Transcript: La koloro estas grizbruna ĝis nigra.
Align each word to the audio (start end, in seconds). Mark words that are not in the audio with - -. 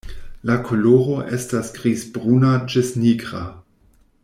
La 0.49 0.53
koloro 0.69 1.17
estas 1.37 1.69
grizbruna 1.77 2.51
ĝis 2.75 2.91
nigra. 3.05 3.45